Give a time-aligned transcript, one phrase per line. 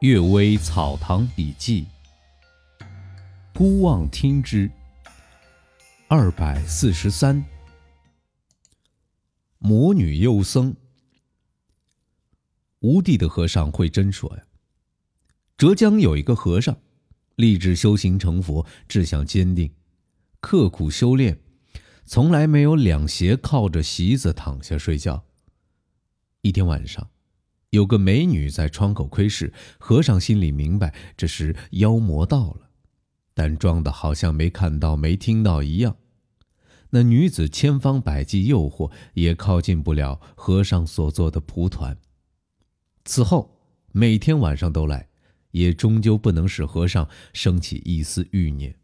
[0.00, 1.84] 岳微草堂笔记》，
[3.52, 4.70] 孤望听之。
[6.06, 7.44] 二百四十三，
[9.58, 10.72] 魔女幼僧。
[12.78, 14.44] 吴地的和尚会真说呀。
[15.56, 16.80] 浙江有一个和尚，
[17.34, 19.74] 立志修行成佛，志向坚定，
[20.38, 21.40] 刻苦修炼，
[22.06, 25.24] 从来没有两斜靠着席子躺下睡觉。
[26.42, 27.10] 一天晚上。
[27.70, 32.70] 有个美女在窗口窥视，和尚心里明白这是妖魔到了，
[33.34, 35.96] 但装的好像没看到、没听到一样。
[36.90, 41.98] 那女子千方百计诱惑，也靠近不了和尚所做的蒲团。
[43.04, 43.58] 此后
[43.92, 45.08] 每天晚上都来，
[45.50, 48.76] 也终究不能使和尚升起一丝欲念。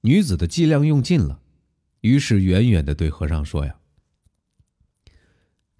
[0.00, 1.40] 女子的伎俩用尽了，
[2.00, 3.76] 于是远远的对和尚说：“呀。”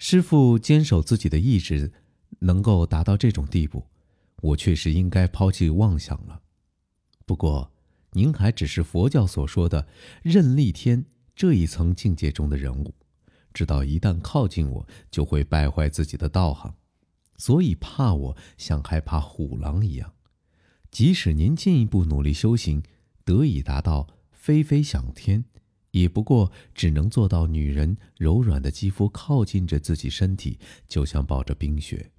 [0.09, 1.93] 师傅坚守自己的意志，
[2.39, 3.89] 能够达到这种地步，
[4.41, 6.43] 我确实应该抛弃妄想了。
[7.25, 7.73] 不过，
[8.13, 9.89] 您还只是佛教所说的
[10.23, 12.95] 任力天这一层境界中的人物，
[13.53, 16.73] 知道一旦靠近我，就会败坏自己的道行，
[17.37, 20.13] 所以怕我像害怕虎狼一样。
[20.93, 22.81] 即使您进一步努力修行，
[23.25, 25.47] 得以达到飞飞想天。
[25.97, 32.11] 也不过只能做到，女人柔软的肌肤靠近着自己身体，就像抱着冰雪；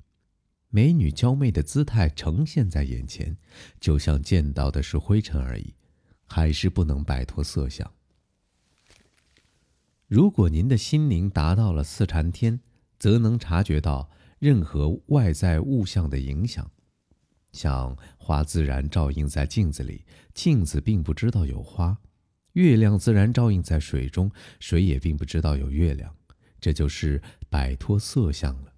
[0.69, 3.37] 美女娇媚的姿态呈现在眼前，
[3.79, 5.75] 就像见到的是灰尘而已，
[6.25, 7.93] 还是不能摆脱色相。
[10.07, 12.59] 如果您的心灵达到了四禅天，
[12.97, 16.71] 则能察觉到任何外在物象的影响，
[17.51, 20.03] 像花自然照映在镜子里，
[20.33, 21.95] 镜子并不知道有花。
[22.57, 26.11] 月亮自然照映在水中，水也并不知道有月亮，
[26.59, 28.73] 这就是摆脱色相了。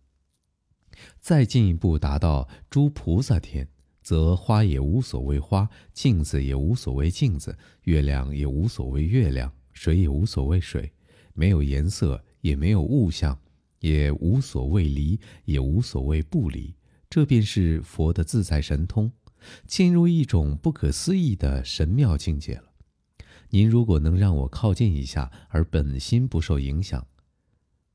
[1.22, 3.66] 再进一步达到诸菩萨天，
[4.04, 10.92] 则花也无所谓花，镜子也无所谓镜子，月亮也无所谓月亮，水也无所谓水，
[11.34, 13.40] 没有颜色，也没有物象，
[13.80, 16.76] 也无所谓离，也无所谓不离。
[17.10, 19.10] 这便是佛的自在神通，
[19.66, 22.69] 进入一种不可思议的神妙境界了。
[23.50, 27.08] 您如果能让我靠近一下，而本心不受影响，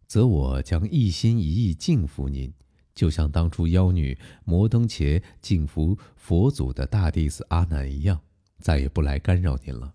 [0.07, 2.53] 则我将一心一意敬服您，
[2.95, 8.21] 就像当初妖女摩登伽敬服佛祖的大弟子阿难一样，
[8.59, 9.95] 再也不来干扰您了。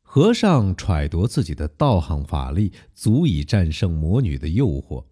[0.00, 5.04] 和尚揣度自己的道行法力足以战胜魔女的诱惑，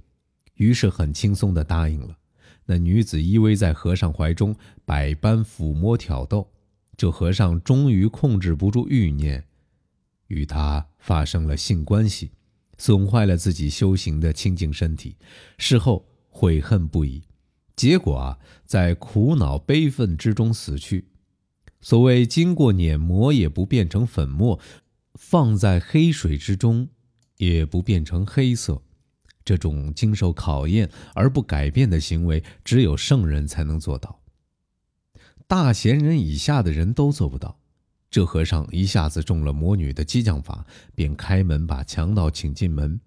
[0.54, 2.16] 于是很轻松地答应了。
[2.64, 4.54] 那女子依偎在和尚怀中，
[4.84, 6.48] 百般抚摸挑逗。
[7.03, 9.45] 这和尚终于控制不住欲念，
[10.29, 12.31] 与他发生了性关系，
[12.79, 15.17] 损坏了自己修行的清净身体。
[15.59, 17.25] 事后悔恨不已，
[17.75, 21.09] 结果啊，在苦恼悲愤之中死去。
[21.81, 24.61] 所谓经过碾磨也不变成粉末，
[25.15, 26.89] 放在黑水之中
[27.39, 28.81] 也不变成黑色，
[29.45, 34.22] 这种经受考验而不改变的行为，只有圣人才能做到。
[35.53, 37.61] 大贤人以下的人都做不到。
[38.11, 40.65] 这和尚一下子中了魔女的激将法，
[40.95, 42.99] 便开门把强盗请进门。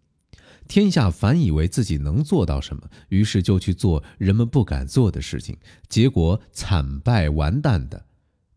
[0.67, 5.57] 天下凡以为自己能做到什么，于是就去做人们不敢做的事情，
[5.89, 8.05] 结果惨败完蛋的，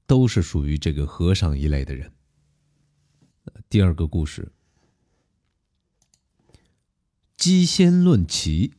[0.06, 2.12] 都是属于这个和尚一类的人。
[3.70, 4.52] 第二个故事：
[7.38, 8.74] 鸡仙论奇。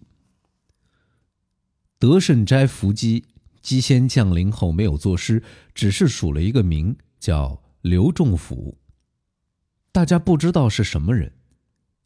[1.98, 3.26] 德胜斋伏击。
[3.62, 5.44] 姬仙降临后没有作诗，
[5.74, 8.78] 只是署了一个名叫刘仲甫。
[9.92, 11.34] 大家不知道是什么人。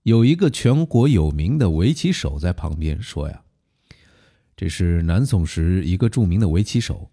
[0.03, 3.43] 有一个全国有名的围棋手在旁边说：“呀，
[4.57, 7.09] 这是南宋时一个著名的围棋手，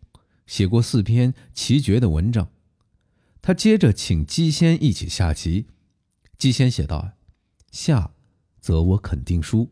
[0.46, 2.48] 写过四篇奇绝的文章。”
[3.42, 5.66] 他接着请姬仙一起下棋。
[6.36, 7.12] 姬仙写道
[7.70, 8.12] ：“下，
[8.60, 9.70] 则我肯定输。”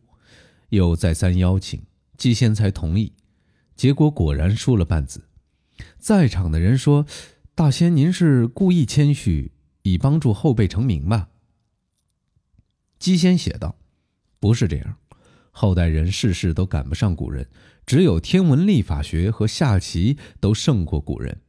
[0.71, 1.83] 又再三邀请，
[2.17, 3.13] 姬仙才同意。
[3.79, 5.29] 结果果然输了半子，
[6.01, 7.07] 在场的人说
[7.55, 9.53] ：“大仙，您是故意谦虚，
[9.83, 11.29] 以帮助后辈成名吧？”
[12.99, 13.77] 姬仙写道
[14.41, 14.97] ：“不是这样，
[15.53, 17.49] 后代人事事都赶不上古人，
[17.87, 21.41] 只有天文历法学和下棋都胜过古人。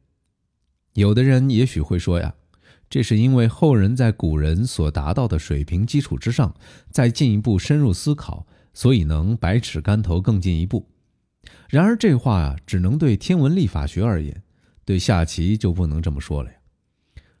[0.92, 2.36] 有的人也许会说呀，
[2.88, 6.54] 这是因为后人在古人所达到的水平基础之上，
[6.92, 10.86] 再进一步深入思考，所以能百尺竿头更进一步。”
[11.68, 14.42] 然而这话啊，只能对天文历法学而言，
[14.84, 16.56] 对下棋就不能这么说了呀。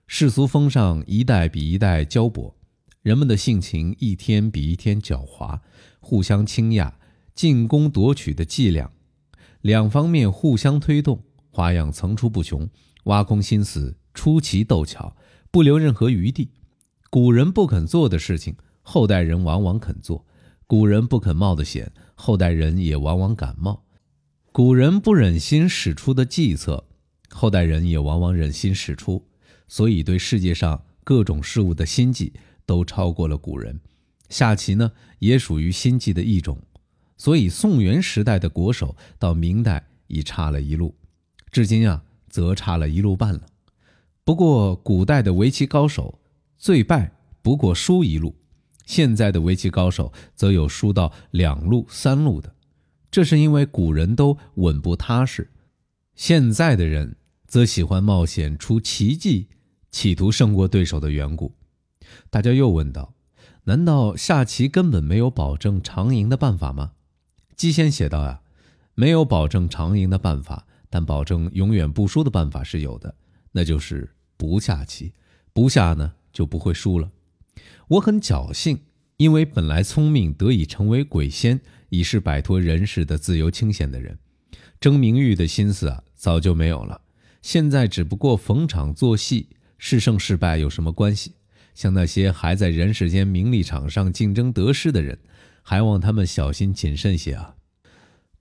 [0.06, 2.54] 世俗风尚一代比一代骄薄，
[3.02, 5.60] 人们的性情一天比一天狡猾，
[6.00, 6.92] 互相倾轧、
[7.34, 8.90] 进攻夺取的伎俩
[9.60, 12.68] 两方面互相推动，花样层出不穷，
[13.04, 15.16] 挖空心思出奇斗巧，
[15.50, 16.50] 不留任何余地。
[17.08, 20.24] 古人不肯做的事情，后代人往往肯做；
[20.66, 23.82] 古人不肯冒的险，后代人也往往敢冒；
[24.62, 26.84] 古人不忍心使出的计策，
[27.30, 29.26] 后代人也往往忍心使出。
[29.66, 32.34] 所以，对世界上各种事物的心计
[32.66, 33.80] 都超过了古人。
[34.28, 36.58] 下棋呢，也属于心计的一种。
[37.16, 40.94] 所以，宋元时代的国手到明代已差了一路，
[41.50, 43.46] 至今啊，则差了一路半了。
[44.24, 46.20] 不过，古代的围棋高手。
[46.58, 47.10] 最败
[47.40, 48.36] 不过输一路，
[48.84, 52.54] 现在的围棋高手则有输到两路、三路的，
[53.10, 55.50] 这是因为古人都稳不踏实，
[56.14, 57.16] 现在的人
[57.46, 59.48] 则喜欢冒险出奇迹，
[59.90, 61.52] 企图胜过对手的缘故。
[62.30, 63.14] 大家又问道：
[63.64, 66.92] 难道下棋根本没有保证长赢的办法吗？
[67.56, 68.40] 季先写道呀，
[68.94, 73.14] 没有保证长赢的办法，但保证永远不输的办法是有的，
[73.52, 75.12] 那就是不下棋，
[75.52, 76.12] 不下呢？
[76.32, 77.10] 就不会输了。
[77.88, 78.82] 我很侥幸，
[79.16, 84.18] 因为本来聪明得以成为鬼仙，已是摆脱人世的自由清闲的人，
[84.80, 87.02] 争名誉的心思啊早就没有了。
[87.42, 91.34] 现在只不过逢场作戏，是胜是败有什么关系？
[91.74, 95.18] 像那些还在人世间名利场上竞争得失的人，
[95.62, 97.56] 还望他们小心谨慎些啊！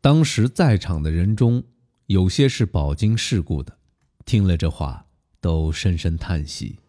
[0.01, 1.63] 当时在场的人中，
[2.07, 3.77] 有些是饱经世故的，
[4.25, 5.05] 听了这话，
[5.39, 6.79] 都深深叹息。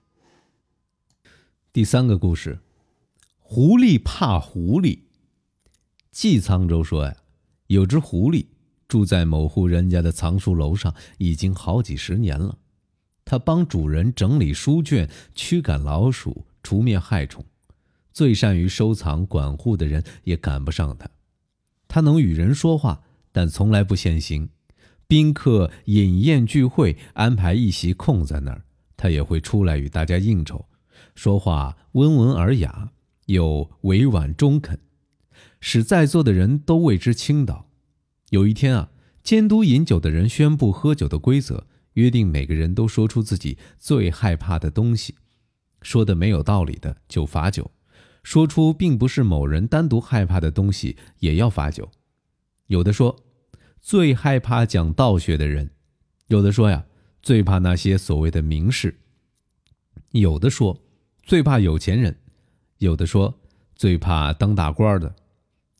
[1.72, 2.58] 第三个故事，
[3.38, 5.09] 狐狸怕狐狸。
[6.10, 7.16] 季沧州说呀，
[7.68, 8.46] 有只狐狸
[8.88, 12.58] 住在某户人家的藏书楼上，已经好几十年了。
[13.24, 17.44] 它帮主人整理书卷，驱赶老鼠，除灭害虫。
[18.12, 21.08] 最善于收藏管护的人也赶不上它。
[21.86, 24.48] 它能与人说话，但从来不现形。
[25.06, 28.64] 宾客饮宴聚会，安排一席空在那儿，
[28.96, 30.64] 它也会出来与大家应酬。
[31.14, 32.90] 说话温文尔雅，
[33.26, 34.78] 又委婉中肯，
[35.60, 37.70] 使在座的人都为之倾倒。
[38.30, 38.90] 有一天啊，
[39.22, 45.14] 监督饮酒的人宣布喝酒的规则，约定每个人都说出自己最害怕的东西，
[45.82, 47.70] 说的没有道理的就罚酒，
[48.22, 51.90] 说出并不是某人单独害怕的东西也要罚酒。
[52.66, 53.16] 有的说
[53.80, 55.70] 最害怕讲道学的人，
[56.28, 56.84] 有的说呀
[57.20, 58.98] 最怕那些所谓的名士，
[60.12, 60.80] 有的说。
[61.22, 62.16] 最怕有钱人，
[62.78, 63.38] 有的说
[63.76, 65.14] 最怕当大官的，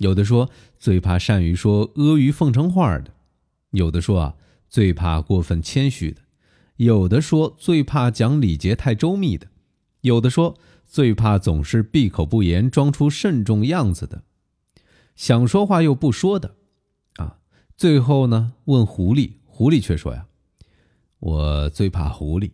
[0.01, 0.49] 有的说
[0.79, 3.13] 最怕善于说阿谀奉承话的，
[3.73, 4.35] 有的说啊
[4.67, 6.23] 最怕过分谦虚的，
[6.77, 9.49] 有的说最怕讲礼节太周密的，
[10.01, 10.57] 有的说
[10.87, 14.23] 最怕总是闭口不言、装出慎重样子的，
[15.15, 16.55] 想说话又不说的，
[17.17, 17.37] 啊，
[17.77, 20.27] 最后呢问狐狸，狐狸却说呀，
[21.19, 22.53] 我最怕狐狸。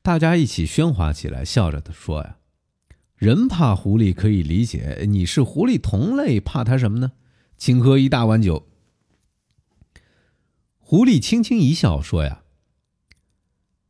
[0.00, 2.38] 大家一起喧哗起来，笑着的说：“呀，
[3.16, 7.12] 人怕狐狸可以理解，你是狐狸同类，怕它什么呢？
[7.56, 8.68] 请喝一大碗酒。”
[10.78, 12.42] 狐狸轻轻一笑，说：“呀，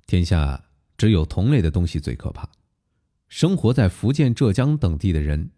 [0.06, 0.66] 天下
[0.96, 2.48] 只有同类的东西最可怕。
[3.28, 5.50] 生活在福建、浙江等地的人，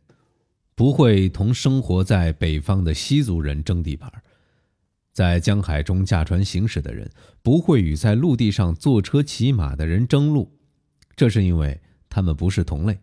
[0.75, 4.11] 不会同生活在北方的西族人争地盘。”
[5.13, 7.11] 在江海中驾船行驶的人
[7.43, 10.58] 不会与在陆地上坐车骑马的人争路，
[11.17, 11.81] 这是因为
[12.11, 12.99] 他们不是同类。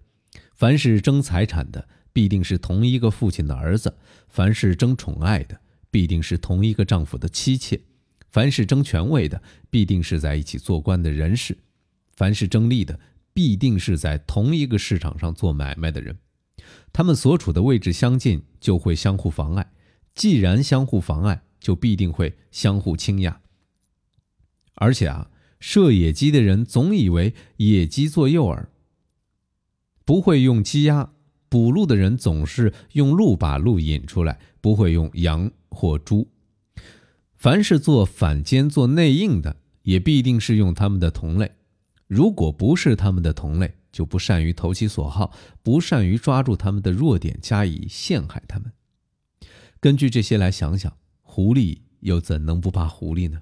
[0.54, 3.90] 凡是争财产的，必定是同一个父亲的儿子；
[4.28, 5.60] 凡是争宠爱的，
[5.90, 7.78] 必定是同一个丈夫的妻妾；
[8.30, 11.56] 凡是争权位的，必定是在一起做官的人士；
[12.16, 13.00] 凡是争利的，
[13.34, 16.18] 必定是在同一个市场上做买卖的人。
[16.92, 19.66] 他们所处的位置相近，就会相互妨碍；
[20.14, 23.36] 既然相互妨碍，就必定会相互倾轧，
[24.76, 28.66] 而且啊，射野鸡的人总以为野鸡做诱饵，
[30.06, 31.10] 不会用鸡鸭；
[31.50, 36.30] 捕鹿的人总是用鹿把鹿引出来，不会用羊或猪。
[37.36, 41.52] 凡是做反间、做内应的，也必定是用他们的同类。
[42.08, 45.32] 如果不是他们的同类，就不善于投其所好，
[45.62, 48.72] 不善于抓住他们的弱点加以陷害他们。
[49.80, 50.92] 根据这些来想想。
[51.36, 53.42] 狐狸又怎能不怕狐狸呢？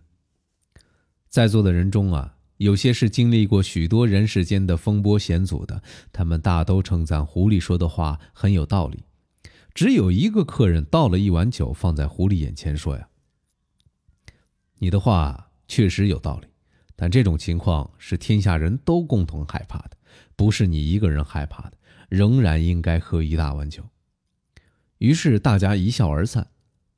[1.27, 5.81] 在座的人中啊，有些是经历过许多人世间的风波险阻的，
[6.13, 9.03] 他们大都称赞狐狸说的话很有道理。
[9.73, 13.07] 只有一个客人倒了一碗酒放在狐狸眼前，说：“呀，
[14.77, 16.47] 你的话确实有道理，
[16.95, 19.97] 但这种情况是天下人都共同害怕的，
[20.35, 21.73] 不是你一个人害怕的，
[22.09, 23.83] 仍然应该喝一大碗酒。”
[24.99, 26.49] 于是大家一笑而散。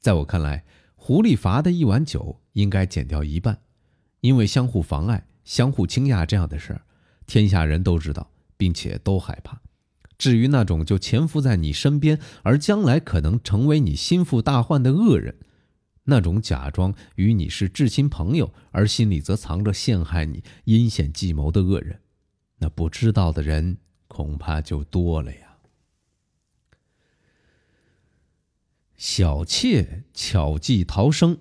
[0.01, 0.65] 在我看来，
[0.95, 3.61] 狐狸罚的一碗酒应该减掉一半，
[4.19, 6.81] 因为相互妨碍、相互倾轧这样的事儿，
[7.25, 9.61] 天下人都知道，并且都害怕。
[10.17, 15.35] 至于那种就潜伏在你身边，而将来可能成为你心腹大患的恶人，
[16.05, 21.99] 那种假装与你是至亲朋友，而心里则藏着陷害你、阴险计谋的恶人，
[22.59, 25.57] 那不知道的人恐怕就多了呀。
[28.95, 31.37] 小妾巧计逃生。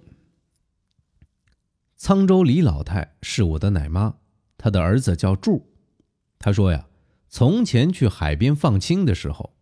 [2.03, 4.15] 沧州李老太是我的奶妈，
[4.59, 5.71] 她的儿子叫柱。
[6.37, 6.89] 他说呀。
[7.29, 9.55] 从前去海边放青的时候，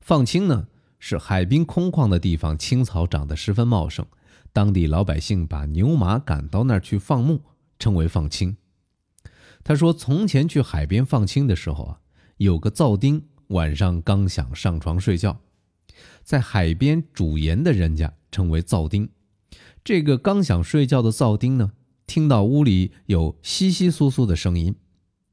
[0.00, 0.68] 放青呢
[0.98, 4.06] 是海滨空旷的地方，青草长得十分茂盛，
[4.52, 7.42] 当地老百姓把牛马赶到那儿去放牧，
[7.78, 8.56] 称为放青。
[9.62, 12.00] 他说，从前去海边放青的时候啊，
[12.38, 15.38] 有个灶丁晚上刚想上床睡觉，
[16.24, 19.08] 在海边煮盐的人家称为灶丁。
[19.86, 21.70] 这个刚想睡觉的灶丁呢，
[22.08, 24.74] 听到屋里有窸窸窣窣的声音，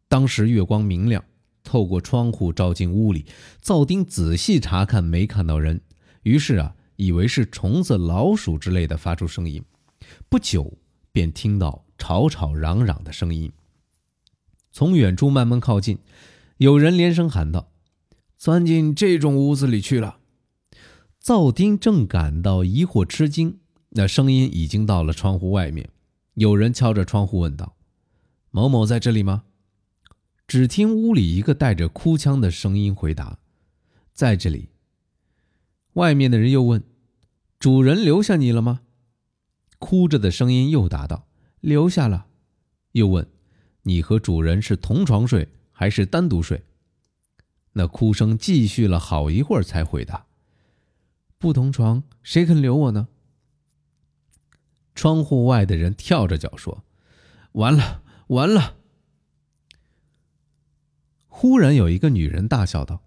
[0.08, 1.26] 当时月光明亮。
[1.64, 3.26] 透过窗户照进屋里，
[3.64, 5.82] 灶丁仔细查看，没看到人，
[6.22, 9.64] 于是啊，以为是虫子、老鼠之类的发出声音。
[10.30, 10.78] 不久，
[11.12, 13.52] 便听到吵吵嚷嚷的声音，
[14.72, 15.98] 从远处慢慢靠近。
[16.58, 17.72] 有人连声喊道
[18.38, 20.20] ：“钻进这种屋子里去了。”
[21.20, 23.58] 灶丁正感到疑惑吃惊，
[23.96, 25.90] 那声音已经到了窗户外面。
[26.34, 27.76] 有人敲着窗户问道
[28.50, 29.44] ：“某某在这里吗？”
[30.48, 33.40] 只听屋里一个带着哭腔的声音回答
[34.14, 34.70] ：“在这里。”
[35.94, 36.84] 外面的人又问
[37.60, 38.82] ：“主人留下你了吗？”
[39.78, 41.28] 哭着的声音又答道
[41.62, 42.26] ：“留下了。”
[42.94, 43.28] 又问
[43.84, 46.64] ：“你和主人是同床睡还是单独睡？”
[47.74, 50.26] 那哭声继续了好一会儿，才回答
[51.38, 53.08] ：“不同床，谁肯留我呢？”
[55.04, 56.86] 窗户外的人跳着脚说
[57.60, 58.78] ：“完了，完了！”
[61.28, 63.02] 忽然有一个女人大笑道：“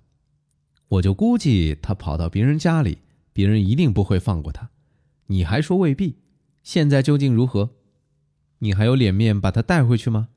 [0.89, 2.99] 我就估计他跑到别人家里，
[3.33, 4.69] 别人一定不会放过他。
[5.29, 6.19] 你还说未必，
[6.63, 7.71] 现在究竟如何？
[8.59, 10.29] 你还有脸面把他带回去吗？”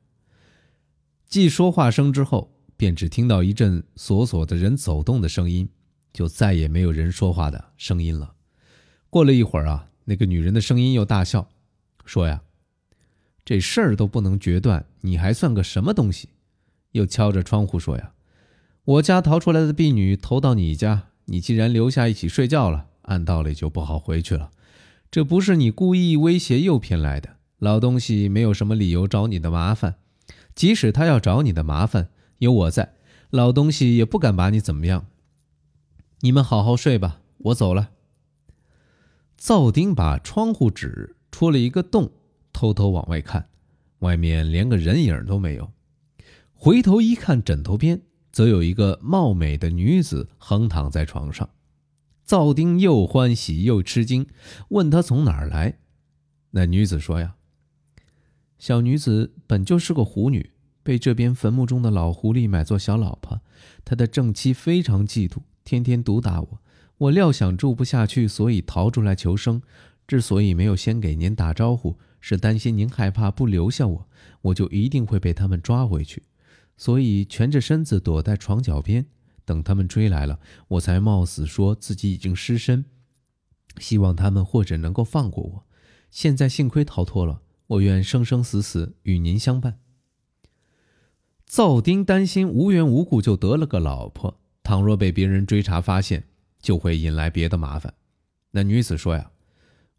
[1.28, 5.68] 继说话声之后，便只听到一阵索索的人走动的声音，
[6.14, 8.34] 就再也没有人说话的声音了。
[9.10, 11.48] 过了一会儿啊，那个女人的声音又大笑，
[12.04, 12.42] 说：“呀，
[13.46, 16.30] 这事儿都不能决断，你还算个什么东西？”
[16.94, 18.14] 又敲着窗户说：“呀，
[18.86, 24.50] 我家逃出来的婢女投到你家，你既然留下一起睡觉了，按道理就不好回去了。
[25.12, 27.36] 这不是你故意威胁诱骗来的。
[27.60, 29.98] 老东西没有什么理由找你的麻烦，
[30.56, 32.96] 即使他要找你的麻烦，有我在，
[33.30, 35.06] 老东西也不敢把你怎么样。
[36.22, 37.92] 你们好好睡吧，我走了。”
[39.40, 42.12] 灶丁把窗户纸戳了一个洞，
[42.52, 43.48] 偷偷往外看，
[44.00, 45.72] 外面连个人影都没有。
[46.54, 48.02] 回头一看，枕头边
[48.34, 51.50] 则有一个貌美的女子横躺在床上。
[52.26, 54.28] 灶丁又欢喜又吃惊，
[54.72, 55.80] 问她从哪儿来。
[56.52, 57.36] 那女子说：“呀，
[58.58, 60.52] 小女子本就是个狐女，
[60.84, 63.40] 被这边坟墓中的老狐狸买做小老婆。
[63.86, 66.62] 她的正妻非常嫉妒，天天毒打我。
[67.00, 69.62] 我料想住不下去，所以逃出来求生。
[70.08, 74.10] 之所以没有先给您打招呼，是担心您害怕不留下我，
[74.42, 76.24] 我就一定会被他们抓回去。”
[76.76, 79.06] 所以蜷着身子躲在床脚边，
[79.44, 80.40] 等他们追来了，
[80.70, 82.86] 我才冒死说自己已经失身，
[83.78, 85.66] 希望他们或者能够放过我。
[86.10, 89.80] 现在幸亏逃脱了，我愿生生死死与您相伴。
[91.46, 96.28] 灶丁担心无缘无故就得了个老婆，倘若被别人追查发现，
[96.62, 97.94] 就会引来别的麻烦。
[98.52, 99.32] 那女子说呀：“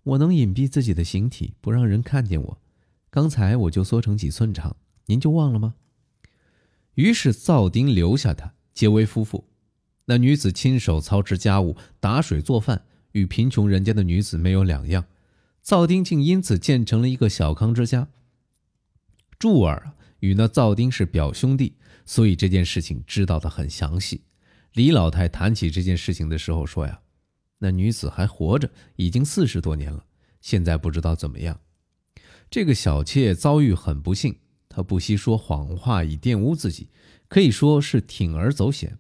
[0.03, 2.59] 我能隐蔽自己的形体，不让人看见我。
[3.11, 4.77] 刚才我就缩成几寸长，
[5.07, 5.75] 您就忘了吗？”
[6.95, 9.49] 于是灶丁留下他，结为夫妇。
[10.07, 15.05] 那女子亲手操持家务，打水做饭，与贫穷人家的女子没有两样。
[15.63, 18.09] 灶丁竟因此建成了一个小康之家。
[19.39, 24.23] 柱儿与那灶丁是表兄弟，所以这件事情知道的很详细。
[24.73, 27.01] 李老太谈起这件事情的时候说呀
[27.59, 30.05] ：“那女子还活着，已经四十多年了，
[30.41, 31.61] 现在不知道怎么样。
[32.51, 34.37] 这个小妾遭遇很不幸。”
[34.73, 36.91] 她不惜说谎话以玷污自己，
[37.27, 38.97] 可以说是铤而走险。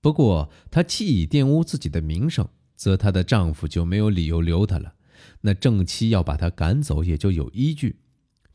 [0.00, 4.94] 不过，她既已玷污自己的名声，则她的丈夫就没有理由留她了。
[5.40, 7.96] 那正妻要把她赶走，也就有依据。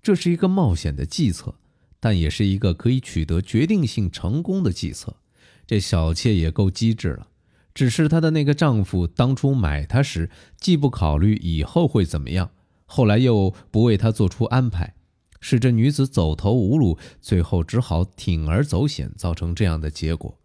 [0.01, 1.53] 这是一个冒险的计策，
[1.99, 5.17] 但也是一个可以取得决定性成功的计策。
[5.65, 7.27] 这小妾也够机智了，
[7.73, 10.29] 只是她的那个丈夫当初买她时，
[10.59, 12.51] 既不考虑以后会怎么样，
[12.85, 14.93] 后来又不为她做出安排，
[15.39, 20.37] 使这女子走投无路，最后只好铤而走险，造成这样的结果。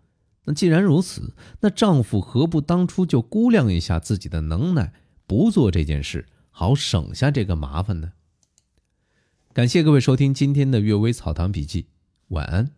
[0.44, 4.92] 那既然如此，那丈夫何不当初就估量一下自己的能耐，
[5.26, 8.12] 不做这件事，好省下这个麻烦呢？
[9.52, 11.82] 感谢各位收听今天的《阅微草堂笔记》，
[12.28, 12.77] 晚安。